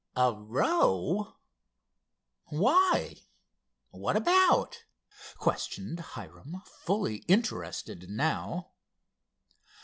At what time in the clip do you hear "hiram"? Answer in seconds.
5.99-6.63